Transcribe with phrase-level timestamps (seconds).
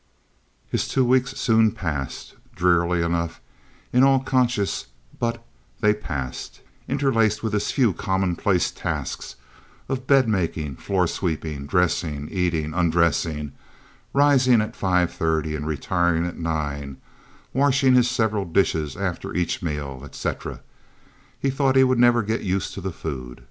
[0.67, 3.39] His two weeks soon passed—drearily enough
[3.93, 4.87] in all conscience
[5.19, 5.45] but
[5.79, 9.35] they passed, interlaced with his few commonplace tasks
[9.87, 13.51] of bed making, floor sweeping, dressing, eating, undressing,
[14.11, 16.97] rising at five thirty, and retiring at nine,
[17.53, 20.61] washing his several dishes after each meal, etc.
[21.39, 23.39] He thought he would never get used to the food.